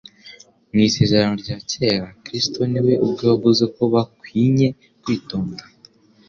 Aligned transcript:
Mu 0.71 0.79
Isezerano 0.87 1.35
rya 1.43 1.57
Kera 1.69 2.07
Kristo 2.23 2.59
ni 2.71 2.79
we 2.85 2.93
ubwe 3.05 3.23
wavuze 3.31 3.63
ko 3.75 3.81
bakwinye 3.93 4.67
kwitonda, 5.01 5.63